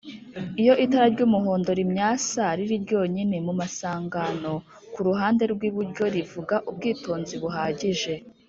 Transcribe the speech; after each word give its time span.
iyo 0.61 0.73
itara 0.85 1.05
ry’umuhondo 1.15 1.69
rimyasa 1.79 2.43
riri 2.57 2.77
ryonyine 2.85 3.35
mu 3.45 3.51
amasangano 3.55 4.53
kuruhande 4.93 5.43
rw’iburyo 5.53 6.03
rivuga 6.15 6.55
ubwitonzi 6.69 7.35
buhagije 7.43 8.13